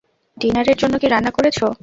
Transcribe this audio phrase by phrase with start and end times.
[0.37, 1.65] ডিনারের জন্য কী রান্না করেছো?